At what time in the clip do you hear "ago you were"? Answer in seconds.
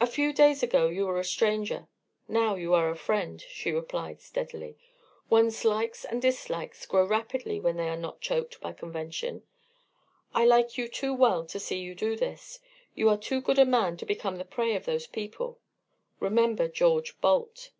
0.64-1.20